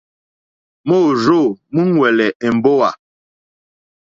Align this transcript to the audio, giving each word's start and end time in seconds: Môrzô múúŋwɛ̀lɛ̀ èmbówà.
Môrzô 0.87 1.39
múúŋwɛ̀lɛ̀ 1.73 2.29
èmbówà. 2.45 2.89